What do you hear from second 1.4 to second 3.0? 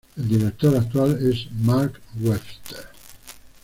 Mark Webster.